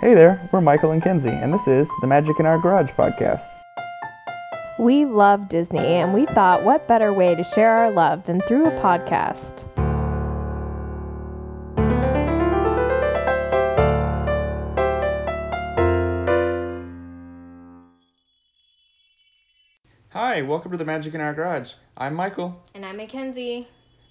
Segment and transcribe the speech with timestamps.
[0.00, 3.44] Hey there, we're Michael and Kenzie, and this is the Magic in Our Garage podcast.
[4.78, 8.66] We love Disney, and we thought what better way to share our love than through
[8.66, 9.64] a podcast.
[20.10, 21.72] Hi, welcome to the Magic in Our Garage.
[21.96, 22.62] I'm Michael.
[22.72, 23.66] And I'm Mackenzie.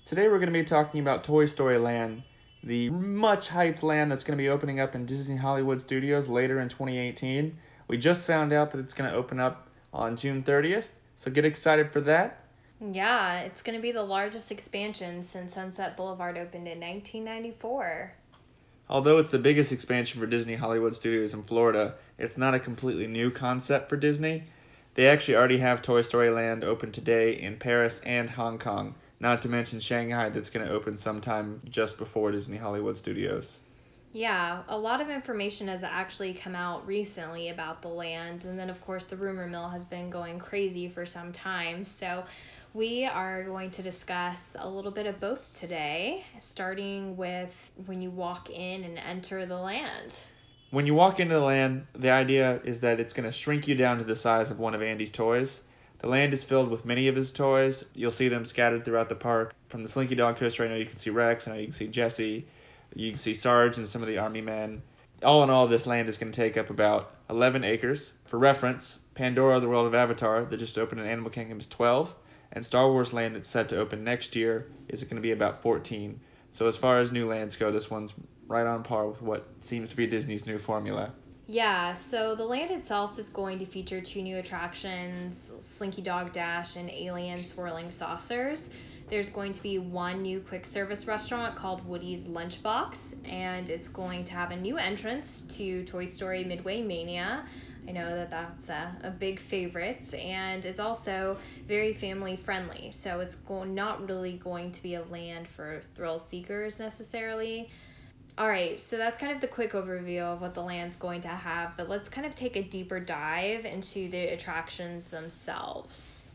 [0.05, 2.21] Today we're going to be talking about Toy Story Land,
[2.63, 6.59] the much hyped land that's going to be opening up in Disney Hollywood Studios later
[6.59, 7.57] in 2018.
[7.87, 11.45] We just found out that it's going to open up on June 30th, so get
[11.45, 12.43] excited for that.
[12.79, 18.13] Yeah, it's going to be the largest expansion since Sunset Boulevard opened in 1994.
[18.89, 23.07] Although it's the biggest expansion for Disney Hollywood Studios in Florida, it's not a completely
[23.07, 24.43] new concept for Disney.
[24.97, 29.43] They actually already have Toy Story Land open today in Paris and Hong Kong, not
[29.43, 33.59] to mention Shanghai, that's going to open sometime just before Disney Hollywood Studios.
[34.11, 38.71] Yeah, a lot of information has actually come out recently about the land, and then
[38.71, 41.85] of course the rumor mill has been going crazy for some time.
[41.85, 42.23] So
[42.73, 47.53] we are going to discuss a little bit of both today, starting with
[47.85, 50.17] when you walk in and enter the land.
[50.69, 53.75] When you walk into the land, the idea is that it's going to shrink you
[53.75, 55.61] down to the size of one of Andy's toys.
[55.99, 57.85] The land is filled with many of his toys.
[57.93, 59.53] You'll see them scattered throughout the park.
[59.69, 61.73] From the Slinky Dog coaster, I know you can see Rex, I know you can
[61.73, 62.45] see Jesse,
[62.93, 64.81] you can see Sarge and some of the army men.
[65.23, 68.11] All in all, this land is going to take up about 11 acres.
[68.25, 72.13] For reference, Pandora, the World of Avatar, that just opened in Animal Kingdom, is 12,
[72.51, 75.61] and Star Wars Land, that's set to open next year, is going to be about
[75.61, 76.19] 14.
[76.51, 78.13] So as far as new lands go, this one's
[78.47, 81.13] right on par with what seems to be Disney's new formula.
[81.49, 86.75] Yeah, so the land itself is going to feature two new attractions Slinky Dog Dash
[86.75, 88.69] and Alien Swirling Saucers.
[89.09, 94.25] There's going to be one new quick service restaurant called Woody's Lunchbox, and it's going
[94.25, 97.45] to have a new entrance to Toy Story Midway Mania.
[97.87, 102.91] I know that that's a, a big favorite, and it's also very family friendly.
[102.91, 107.69] So it's go- not really going to be a land for thrill seekers necessarily.
[108.37, 111.27] All right, so that's kind of the quick overview of what the land's going to
[111.27, 116.31] have, but let's kind of take a deeper dive into the attractions themselves.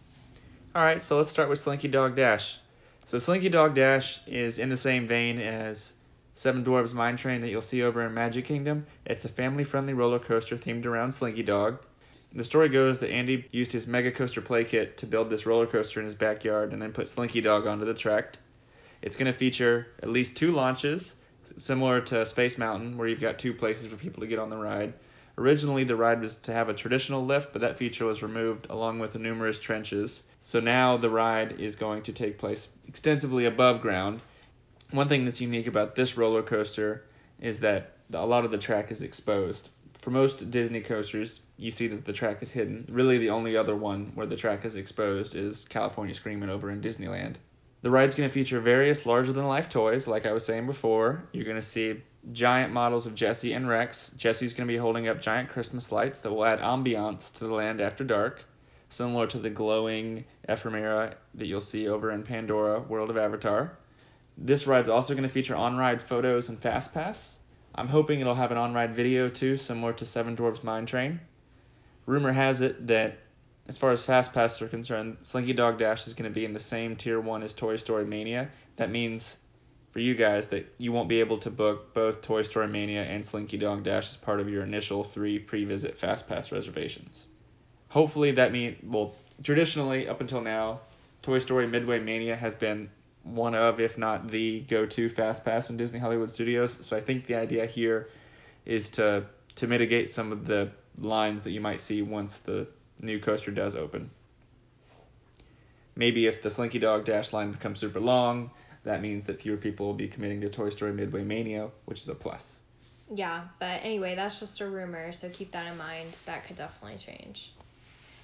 [0.74, 2.58] All right, so let's start with Slinky Dog Dash.
[3.04, 5.92] So Slinky Dog Dash is in the same vein as
[6.34, 8.86] Seven Dwarfs Mine Train that you'll see over in Magic Kingdom.
[9.04, 11.78] It's a family-friendly roller coaster themed around Slinky Dog.
[12.32, 15.66] The story goes that Andy used his Mega Coaster play kit to build this roller
[15.66, 18.38] coaster in his backyard and then put Slinky Dog onto the track.
[19.02, 21.16] It's going to feature at least two launches
[21.58, 24.56] similar to Space Mountain, where you've got two places for people to get on the
[24.56, 24.94] ride.
[25.36, 28.98] Originally, the ride was to have a traditional lift, but that feature was removed along
[29.00, 30.22] with the numerous trenches.
[30.40, 34.22] So now the ride is going to take place extensively above ground.
[34.92, 37.04] One thing that's unique about this roller coaster
[37.40, 39.70] is that a lot of the track is exposed.
[40.00, 42.84] For most Disney coasters, you see that the track is hidden.
[42.90, 46.82] Really, the only other one where the track is exposed is California Screamin' over in
[46.82, 47.36] Disneyland.
[47.80, 51.24] The ride's going to feature various larger than life toys, like I was saying before.
[51.32, 52.02] You're going to see
[52.32, 54.10] giant models of Jesse and Rex.
[54.18, 57.54] Jesse's going to be holding up giant Christmas lights that will add ambiance to the
[57.54, 58.44] land after dark,
[58.90, 63.78] similar to the glowing ephemera that you'll see over in Pandora World of Avatar.
[64.36, 67.36] This ride's also going to feature on ride photos and Fast Pass.
[67.74, 71.20] I'm hoping it'll have an on ride video too, similar to Seven Dwarfs Mine Train.
[72.06, 73.18] Rumor has it that
[73.68, 76.52] as far as fast passes are concerned, Slinky Dog Dash is going to be in
[76.52, 78.50] the same tier one as Toy Story Mania.
[78.76, 79.36] That means
[79.92, 83.24] for you guys that you won't be able to book both Toy Story Mania and
[83.24, 87.26] Slinky Dog Dash as part of your initial three pre-visit fast pass reservations.
[87.88, 90.80] Hopefully that means well traditionally up until now,
[91.22, 92.90] Toy Story Midway Mania has been
[93.24, 96.78] one of, if not the go-to fast pass in Disney Hollywood Studios.
[96.82, 98.08] So I think the idea here
[98.64, 99.24] is to
[99.54, 102.66] to mitigate some of the lines that you might see once the
[103.00, 104.10] new coaster does open.
[105.94, 108.50] Maybe if the Slinky Dog Dash line becomes super long,
[108.84, 112.08] that means that fewer people will be committing to Toy Story Midway Mania, which is
[112.08, 112.50] a plus.
[113.14, 116.16] Yeah, but anyway, that's just a rumor, so keep that in mind.
[116.24, 117.52] That could definitely change.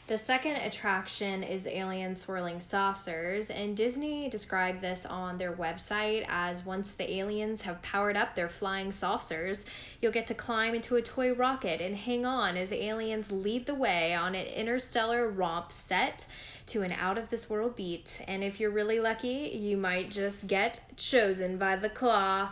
[0.08, 6.64] The second attraction is Alien Swirling Saucers, and Disney described this on their website as
[6.64, 9.66] once the aliens have powered up their flying saucers,
[10.00, 13.66] you'll get to climb into a toy rocket and hang on as the aliens lead
[13.66, 16.24] the way on an interstellar romp set
[16.68, 18.22] to an out of this world beat.
[18.26, 22.50] And if you're really lucky, you might just get chosen by the claw.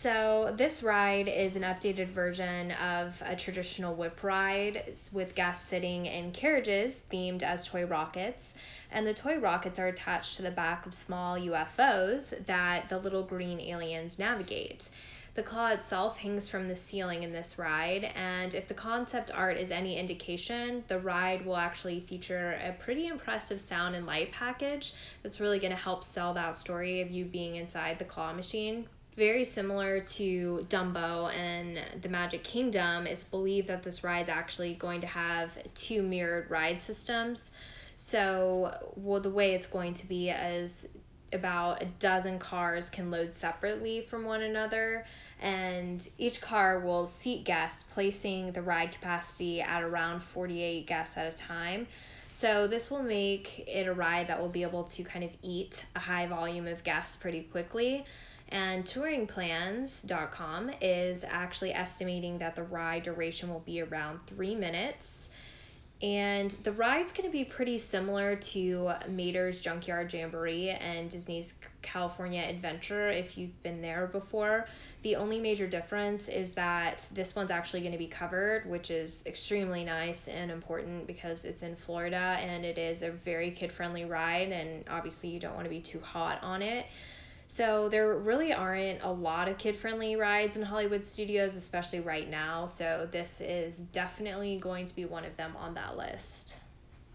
[0.00, 6.06] So this ride is an updated version of a traditional whip ride with guests sitting
[6.06, 8.54] in carriages themed as toy rockets.
[8.92, 13.24] And the toy rockets are attached to the back of small UFOs that the little
[13.24, 14.88] green aliens navigate.
[15.34, 19.56] The claw itself hangs from the ceiling in this ride, and if the concept art
[19.56, 24.94] is any indication, the ride will actually feature a pretty impressive sound and light package
[25.24, 28.86] that's really going to help sell that story of you being inside the claw machine
[29.18, 35.00] very similar to Dumbo and the Magic Kingdom, it's believed that this ride's actually going
[35.00, 37.50] to have two mirrored ride systems.
[37.96, 40.86] So, well, the way it's going to be is
[41.32, 45.04] about a dozen cars can load separately from one another,
[45.40, 51.34] and each car will seat guests, placing the ride capacity at around 48 guests at
[51.34, 51.88] a time.
[52.30, 55.84] So this will make it a ride that will be able to kind of eat
[55.96, 58.06] a high volume of guests pretty quickly.
[58.50, 65.28] And touringplans.com is actually estimating that the ride duration will be around three minutes.
[66.00, 72.40] And the ride's going to be pretty similar to Mater's Junkyard Jamboree and Disney's California
[72.40, 74.66] Adventure if you've been there before.
[75.02, 79.24] The only major difference is that this one's actually going to be covered, which is
[79.26, 84.04] extremely nice and important because it's in Florida and it is a very kid friendly
[84.04, 86.86] ride, and obviously you don't want to be too hot on it.
[87.58, 92.66] So there really aren't a lot of kid-friendly rides in Hollywood studios, especially right now.
[92.66, 96.54] So this is definitely going to be one of them on that list.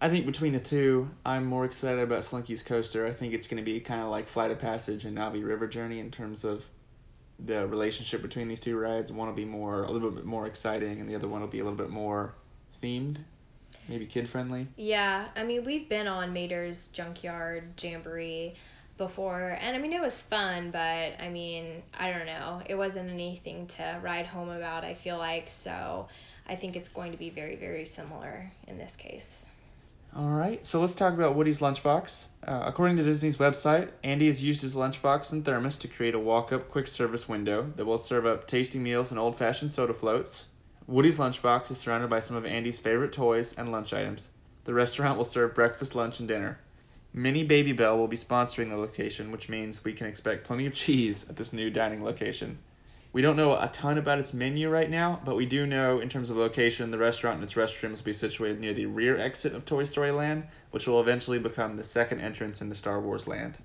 [0.02, 3.06] I think between the two, I'm more excited about Slinky's Coaster.
[3.06, 5.66] I think it's going to be kind of like Flight of Passage and Na'vi River
[5.66, 6.62] Journey in terms of
[7.46, 9.10] the relationship between these two rides.
[9.10, 11.60] One will be more a little bit more exciting, and the other one will be
[11.60, 12.34] a little bit more
[12.82, 13.16] themed,
[13.88, 14.68] maybe kid friendly.
[14.76, 18.56] Yeah, I mean we've been on Mater's Junkyard Jamboree
[18.96, 20.78] before and I mean it was fun but
[21.20, 25.48] I mean I don't know it wasn't anything to ride home about I feel like
[25.48, 26.08] so
[26.46, 29.44] I think it's going to be very very similar in this case.
[30.16, 32.28] All right, so let's talk about Woody's Lunchbox.
[32.46, 36.20] Uh, according to Disney's website, Andy has used his lunchbox and thermos to create a
[36.20, 40.44] walk-up quick service window that will serve up tasty meals and old-fashioned soda floats.
[40.86, 44.28] Woody's Lunchbox is surrounded by some of Andy's favorite toys and lunch items.
[44.64, 46.60] The restaurant will serve breakfast, lunch, and dinner.
[47.16, 51.24] Mini Babybel will be sponsoring the location, which means we can expect plenty of cheese
[51.28, 52.58] at this new dining location.
[53.12, 56.08] We don't know a ton about its menu right now, but we do know in
[56.08, 59.54] terms of location, the restaurant and its restrooms will be situated near the rear exit
[59.54, 63.58] of Toy Story Land, which will eventually become the second entrance into Star Wars Land.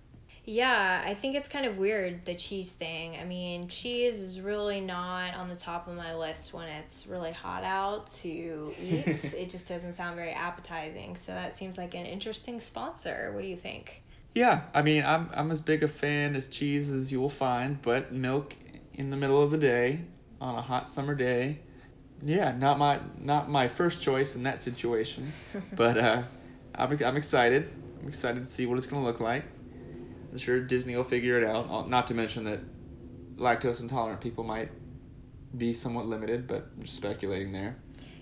[0.50, 3.16] Yeah, I think it's kind of weird the cheese thing.
[3.18, 7.32] I mean, cheese is really not on the top of my list when it's really
[7.32, 9.06] hot out to eat.
[9.38, 11.18] it just doesn't sound very appetizing.
[11.18, 13.32] So that seems like an interesting sponsor.
[13.36, 14.02] What do you think?
[14.34, 17.80] Yeah, I mean, I'm I'm as big a fan as cheese as you will find,
[17.80, 18.56] but milk
[18.96, 20.00] in the middle of the day
[20.42, 21.60] on a hot summer day,
[22.24, 25.32] yeah, not my not my first choice in that situation.
[25.76, 26.24] but uh,
[26.74, 27.70] I'm I'm excited.
[28.02, 29.44] I'm excited to see what it's gonna look like.
[30.32, 31.90] I'm sure Disney will figure it out.
[31.90, 32.60] Not to mention that
[33.38, 34.70] lactose intolerant people might
[35.58, 37.76] be somewhat limited, but I'm just speculating there.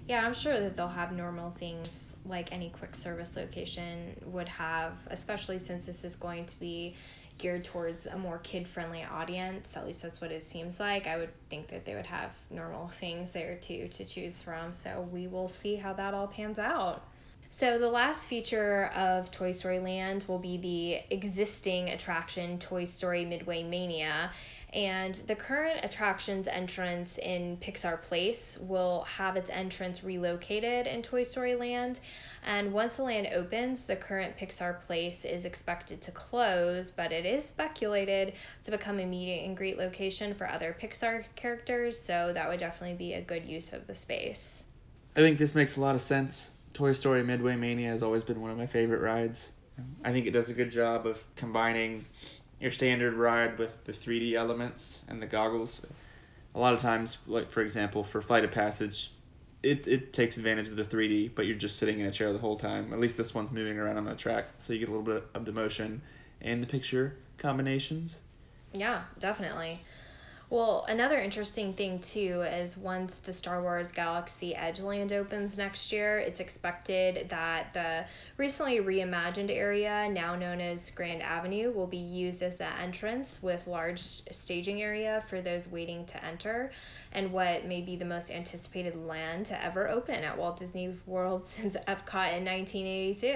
[0.08, 4.94] Yeah, I'm sure that they'll have normal things like any quick service location would have,
[5.08, 6.96] especially since this is going to be
[7.38, 9.76] geared towards a more kid friendly audience.
[9.76, 11.08] At least that's what it seems like.
[11.08, 14.74] I would think that they would have normal things there too to choose from.
[14.74, 17.06] So we will see how that all pans out.
[17.50, 23.26] So the last feature of Toy Story Land will be the existing attraction Toy Story
[23.26, 24.32] Midway Mania.
[24.74, 31.24] And the current attraction's entrance in Pixar Place will have its entrance relocated in Toy
[31.24, 32.00] Story Land.
[32.46, 37.26] And once the land opens, the current Pixar Place is expected to close, but it
[37.26, 38.34] is speculated
[38.64, 42.98] to become a meet and greet location for other Pixar characters, so that would definitely
[42.98, 44.64] be a good use of the space.
[45.16, 46.52] I think this makes a lot of sense.
[46.74, 49.52] Toy Story Midway Mania has always been one of my favorite rides.
[50.04, 52.06] I think it does a good job of combining
[52.60, 55.82] your standard ride with the 3D elements and the goggles.
[56.56, 59.12] A lot of times, like for example, for Flight of Passage,
[59.62, 62.40] it, it takes advantage of the 3D, but you're just sitting in a chair the
[62.40, 62.94] whole time.
[62.94, 65.24] At least this one's moving around on the track, so you get a little bit
[65.34, 66.02] of the motion
[66.42, 68.20] and the picture combinations.
[68.74, 69.82] Yeah, definitely.
[70.50, 75.92] Well, another interesting thing too is once the Star Wars Galaxy Edge Land opens next
[75.92, 78.06] year, it's expected that the
[78.38, 83.68] recently reimagined area, now known as Grand Avenue, will be used as the entrance with
[83.68, 86.72] large staging area for those waiting to enter,
[87.12, 91.44] and what may be the most anticipated land to ever open at Walt Disney World
[91.58, 93.28] since Epcot in 1982.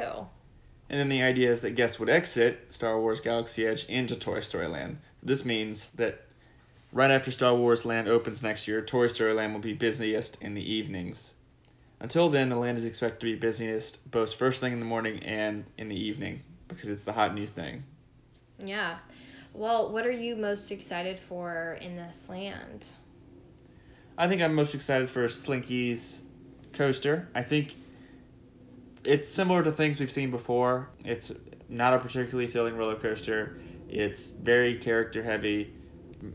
[0.90, 4.40] And then the idea is that guests would exit Star Wars Galaxy Edge into Toy
[4.40, 5.00] Story Land.
[5.22, 6.22] This means that
[6.92, 10.54] right after Star Wars Land opens next year, Toy Story Land will be busiest in
[10.54, 11.34] the evenings.
[12.00, 15.24] Until then, the land is expected to be busiest both first thing in the morning
[15.24, 17.84] and in the evening because it's the hot new thing.
[18.58, 18.98] Yeah.
[19.54, 22.86] Well, what are you most excited for in this land?
[24.18, 26.22] I think I'm most excited for Slinky's
[26.74, 27.28] coaster.
[27.36, 27.76] I think
[29.04, 30.90] it's similar to things we've seen before.
[31.06, 31.32] It's
[31.70, 33.58] not a particularly thrilling roller coaster.
[33.90, 35.74] It's very character heavy.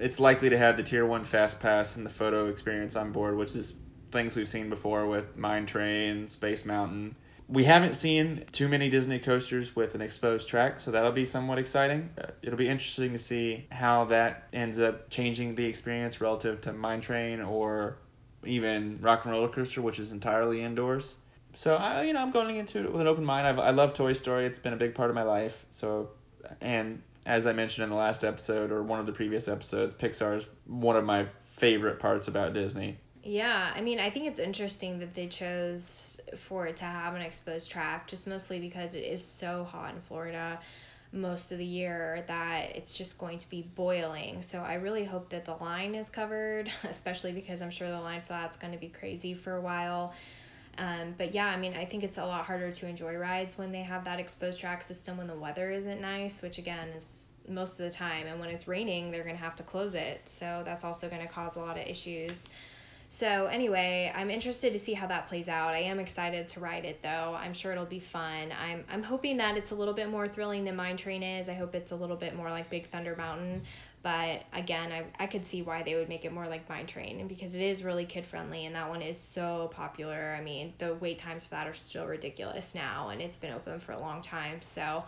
[0.00, 3.36] It's likely to have the tier one fast pass and the photo experience on board,
[3.36, 3.74] which is
[4.12, 7.16] things we've seen before with Mine Train, Space Mountain.
[7.48, 11.58] We haven't seen too many Disney coasters with an exposed track, so that'll be somewhat
[11.58, 12.10] exciting.
[12.20, 16.72] Uh, it'll be interesting to see how that ends up changing the experience relative to
[16.72, 17.98] Mine Train or
[18.44, 21.16] even Rock and Roller Coaster, which is entirely indoors.
[21.54, 23.46] So I, you know, I'm going into it with an open mind.
[23.46, 24.44] I've, I love Toy Story.
[24.44, 25.64] It's been a big part of my life.
[25.70, 26.10] So,
[26.60, 30.38] and as I mentioned in the last episode or one of the previous episodes, Pixar
[30.38, 32.96] is one of my favorite parts about Disney.
[33.24, 37.22] Yeah, I mean, I think it's interesting that they chose for it to have an
[37.22, 40.60] exposed track, just mostly because it is so hot in Florida
[41.12, 44.42] most of the year that it's just going to be boiling.
[44.42, 48.22] So I really hope that the line is covered, especially because I'm sure the line
[48.22, 50.12] for that's going to be crazy for a while.
[50.78, 53.72] Um, but yeah, I mean, I think it's a lot harder to enjoy rides when
[53.72, 57.04] they have that exposed track system when the weather isn't nice, which again is
[57.48, 58.26] most of the time.
[58.26, 60.22] And when it's raining, they're going to have to close it.
[60.26, 62.48] So that's also going to cause a lot of issues.
[63.08, 65.74] So anyway, I'm interested to see how that plays out.
[65.74, 67.36] I am excited to ride it though.
[67.38, 68.52] I'm sure it'll be fun.
[68.52, 71.48] I'm I'm hoping that it's a little bit more thrilling than Mine Train is.
[71.48, 73.62] I hope it's a little bit more like Big Thunder Mountain.
[74.02, 77.26] But again, I, I could see why they would make it more like Mine Train
[77.26, 80.34] because it is really kid friendly and that one is so popular.
[80.38, 83.80] I mean, the wait times for that are still ridiculous now and it's been open
[83.80, 84.62] for a long time.
[84.62, 85.04] So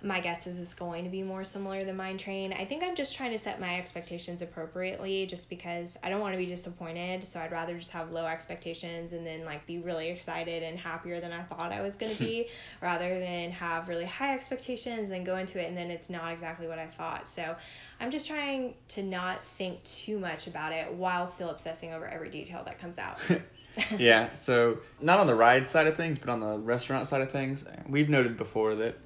[0.00, 2.52] my guess is it's going to be more similar than Mine Train.
[2.52, 6.34] I think I'm just trying to set my expectations appropriately just because I don't want
[6.34, 7.26] to be disappointed.
[7.26, 11.20] So I'd rather just have low expectations and then like be really excited and happier
[11.20, 12.46] than I thought I was going to be
[12.80, 16.68] rather than have really high expectations and go into it and then it's not exactly
[16.68, 17.28] what I thought.
[17.28, 17.56] So
[17.98, 22.30] I'm just trying to not think too much about it while still obsessing over every
[22.30, 23.18] detail that comes out.
[23.98, 27.32] yeah, so not on the ride side of things, but on the restaurant side of
[27.32, 28.96] things, we've noted before that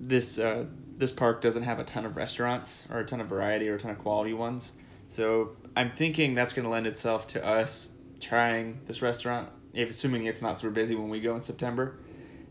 [0.00, 0.64] this uh,
[0.96, 3.78] this park doesn't have a ton of restaurants or a ton of variety or a
[3.78, 4.72] ton of quality ones.
[5.08, 10.24] So I'm thinking that's going to lend itself to us trying this restaurant, if assuming
[10.24, 11.98] it's not super busy when we go in September.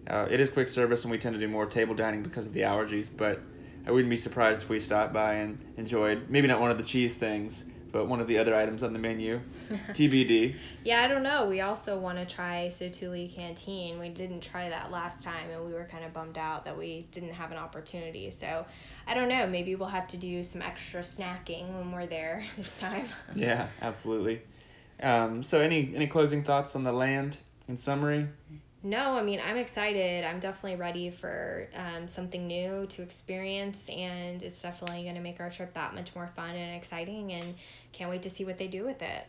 [0.08, 2.54] Uh, it is quick service, and we tend to do more table dining because of
[2.54, 3.10] the allergies.
[3.16, 3.42] But
[3.88, 6.84] I wouldn't be surprised if we stopped by and enjoyed maybe not one of the
[6.84, 9.40] cheese things, but one of the other items on the menu.
[9.92, 10.54] TBD.
[10.84, 11.48] Yeah, I don't know.
[11.48, 13.98] We also want to try Satu'li Canteen.
[13.98, 17.08] We didn't try that last time, and we were kind of bummed out that we
[17.14, 18.30] didn't have an opportunity.
[18.32, 18.66] So
[19.08, 19.48] I don't know.
[19.48, 23.08] Maybe we'll have to do some extra snacking when we're there this time.
[23.34, 24.42] yeah, absolutely.
[25.02, 27.38] Um, so any any closing thoughts on the land
[27.70, 28.28] in summary?
[28.86, 30.24] No, I mean, I'm excited.
[30.24, 35.40] I'm definitely ready for um, something new to experience, and it's definitely going to make
[35.40, 37.56] our trip that much more fun and exciting, and
[37.94, 39.26] can't wait to see what they do with it.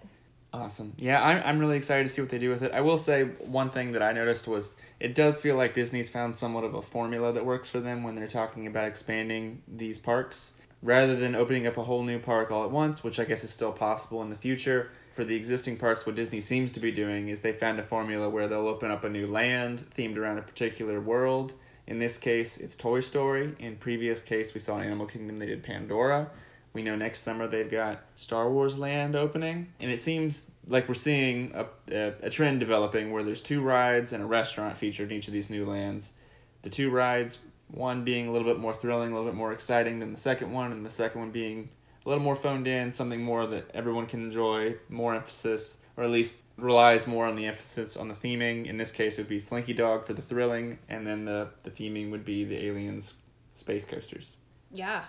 [0.53, 0.93] Awesome.
[0.99, 2.73] Yeah, I'm, I'm really excited to see what they do with it.
[2.73, 6.37] I will say one thing that I noticed was it does feel like Disney's found
[6.37, 10.53] somewhat of a formula that works for them when they're talking about expanding these parks.
[10.83, 13.51] Rather than opening up a whole new park all at once, which I guess is
[13.51, 17.31] still possible in the future, for the existing parks, what Disney seems to be doing
[17.31, 20.43] is they found a formula where they'll open up a new land themed around a
[20.43, 21.55] particular world.
[21.87, 23.55] In this case, it's Toy Story.
[23.59, 26.31] In previous case, we saw Animal Kingdom, they did Pandora.
[26.75, 30.95] We know next summer they've got Star Wars Land opening, and it seems like we're
[30.95, 35.17] seeing a, a, a trend developing where there's two rides and a restaurant featured in
[35.17, 36.13] each of these new lands.
[36.61, 39.99] The two rides, one being a little bit more thrilling, a little bit more exciting
[39.99, 41.71] than the second one, and the second one being
[42.07, 46.11] a little more phoned in, something more that everyone can enjoy, more emphasis, or at
[46.11, 48.67] least relies more on the emphasis on the theming.
[48.67, 51.71] In this case, it would be Slinky Dog for the thrilling, and then the, the
[51.71, 53.15] theming would be the aliens
[53.55, 54.33] space coasters.
[54.73, 55.05] Yeah.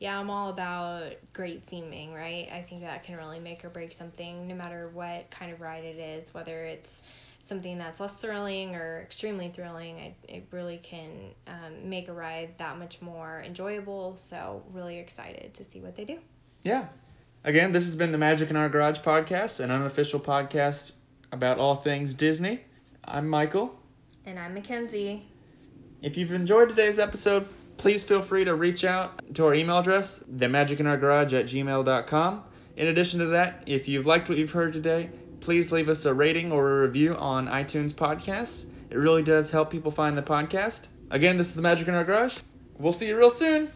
[0.00, 2.48] Yeah, I'm all about great theming, right?
[2.52, 5.84] I think that can really make or break something no matter what kind of ride
[5.84, 7.00] it is, whether it's
[7.46, 11.10] something that's less thrilling or extremely thrilling, it, it really can
[11.46, 14.16] um, make a ride that much more enjoyable.
[14.16, 16.18] So, really excited to see what they do.
[16.62, 16.86] Yeah.
[17.44, 20.92] Again, this has been the Magic in Our Garage podcast, an unofficial podcast
[21.30, 22.60] about all things Disney.
[23.04, 23.74] I'm Michael.
[24.24, 25.26] And I'm Mackenzie.
[26.00, 27.46] If you've enjoyed today's episode,
[27.76, 32.44] please feel free to reach out to our email address, themagicinourgarage at gmail.com.
[32.76, 35.10] In addition to that, if you've liked what you've heard today,
[35.40, 38.66] please leave us a rating or a review on iTunes Podcasts.
[38.90, 40.86] It really does help people find the podcast.
[41.10, 42.38] Again, this is the Magic in Our Garage.
[42.78, 43.70] We'll see you real soon.